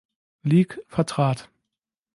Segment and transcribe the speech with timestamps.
[0.41, 1.47] Lig, vertrat.